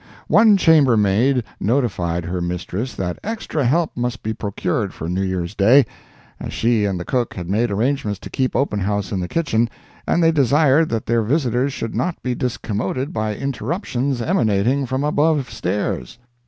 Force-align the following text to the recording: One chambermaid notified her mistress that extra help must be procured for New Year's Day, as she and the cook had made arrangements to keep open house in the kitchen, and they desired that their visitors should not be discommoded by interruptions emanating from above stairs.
One 0.29 0.57
chambermaid 0.57 1.43
notified 1.59 2.25
her 2.25 2.41
mistress 2.41 2.95
that 2.95 3.19
extra 3.23 3.63
help 3.65 3.95
must 3.95 4.23
be 4.23 4.33
procured 4.33 4.95
for 4.95 5.07
New 5.07 5.21
Year's 5.21 5.53
Day, 5.53 5.85
as 6.39 6.53
she 6.53 6.85
and 6.85 6.99
the 6.99 7.05
cook 7.05 7.35
had 7.35 7.47
made 7.47 7.69
arrangements 7.69 8.17
to 8.21 8.31
keep 8.31 8.55
open 8.55 8.79
house 8.79 9.11
in 9.11 9.19
the 9.19 9.27
kitchen, 9.27 9.69
and 10.07 10.23
they 10.23 10.31
desired 10.31 10.89
that 10.89 11.05
their 11.05 11.21
visitors 11.21 11.71
should 11.71 11.93
not 11.93 12.19
be 12.23 12.33
discommoded 12.35 13.13
by 13.13 13.35
interruptions 13.35 14.23
emanating 14.23 14.87
from 14.87 15.03
above 15.03 15.51
stairs. 15.51 16.17